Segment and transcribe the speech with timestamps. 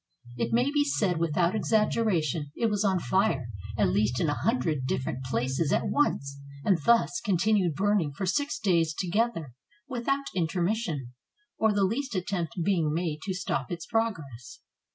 [0.35, 4.87] It may be said without exaggeration, it was on fire at least in a hundred
[4.87, 9.53] different places at once, and thus continued burning for six days together,
[9.87, 11.13] without intermission,
[11.59, 14.61] or the least attempt being made to stop its progress.